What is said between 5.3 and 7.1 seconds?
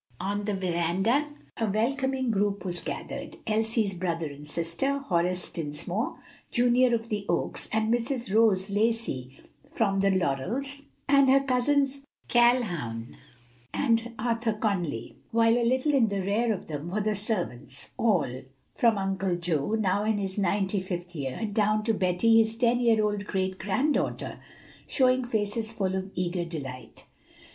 Dinsmore, Jr., of